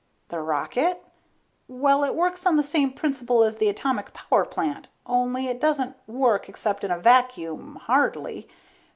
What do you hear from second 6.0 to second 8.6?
work except in a vacuum, hardly.